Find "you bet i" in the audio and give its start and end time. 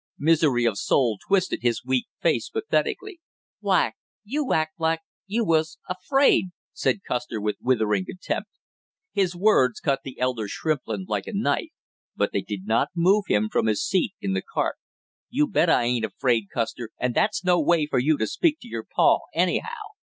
15.29-15.83